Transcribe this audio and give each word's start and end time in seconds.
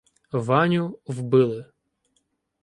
Ваню 0.31 0.99
вбили. 1.05 1.71